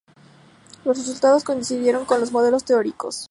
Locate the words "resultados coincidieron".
0.97-2.05